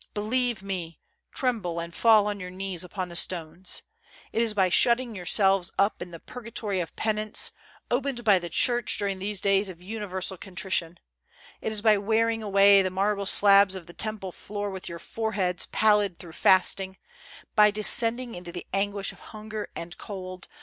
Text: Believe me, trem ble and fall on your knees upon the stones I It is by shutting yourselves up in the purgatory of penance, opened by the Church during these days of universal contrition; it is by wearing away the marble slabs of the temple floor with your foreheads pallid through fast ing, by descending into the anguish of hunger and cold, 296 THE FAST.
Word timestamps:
Believe 0.15 0.63
me, 0.63 0.99
trem 1.31 1.59
ble 1.59 1.79
and 1.79 1.93
fall 1.93 2.25
on 2.25 2.39
your 2.39 2.49
knees 2.49 2.83
upon 2.83 3.09
the 3.09 3.15
stones 3.15 3.83
I 4.33 4.37
It 4.37 4.41
is 4.41 4.55
by 4.55 4.67
shutting 4.69 5.13
yourselves 5.15 5.71
up 5.77 6.01
in 6.01 6.09
the 6.09 6.19
purgatory 6.19 6.79
of 6.79 6.95
penance, 6.95 7.51
opened 7.91 8.23
by 8.23 8.39
the 8.39 8.49
Church 8.49 8.97
during 8.97 9.19
these 9.19 9.39
days 9.41 9.69
of 9.69 9.79
universal 9.79 10.37
contrition; 10.37 10.97
it 11.61 11.71
is 11.71 11.83
by 11.83 11.99
wearing 11.99 12.41
away 12.41 12.81
the 12.81 12.89
marble 12.89 13.27
slabs 13.27 13.75
of 13.75 13.85
the 13.85 13.93
temple 13.93 14.31
floor 14.31 14.71
with 14.71 14.89
your 14.89 14.97
foreheads 14.97 15.67
pallid 15.67 16.17
through 16.17 16.31
fast 16.31 16.79
ing, 16.79 16.97
by 17.55 17.69
descending 17.69 18.33
into 18.33 18.51
the 18.51 18.65
anguish 18.73 19.11
of 19.11 19.19
hunger 19.19 19.69
and 19.75 19.99
cold, 19.99 20.41
296 20.41 20.47
THE 20.49 20.49
FAST. 20.53 20.59